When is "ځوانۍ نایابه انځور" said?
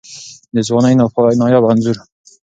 0.67-1.97